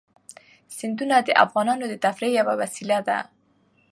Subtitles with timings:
[0.77, 3.17] سیندونه د افغانانو د تفریح یوه وسیله ده.